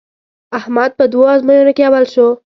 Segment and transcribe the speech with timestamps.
[0.59, 2.27] احمد په دوو ازموینو کې اول شو.